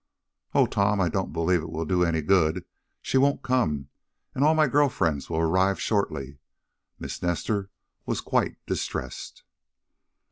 "Oh, 0.55 0.65
Tom, 0.65 0.99
I 0.99 1.09
don't 1.09 1.31
believe 1.31 1.61
it 1.61 1.69
will 1.69 1.85
do 1.85 2.03
any 2.03 2.23
good. 2.23 2.65
She 3.03 3.19
won't 3.19 3.43
come, 3.43 3.89
and 4.33 4.43
all 4.43 4.55
my 4.55 4.67
girl 4.67 4.89
friends 4.89 5.29
will 5.29 5.37
arrive 5.41 5.79
shortly." 5.79 6.39
Miss 6.97 7.21
Nestor 7.21 7.69
was 8.07 8.19
quite 8.19 8.57
distressed. 8.65 9.43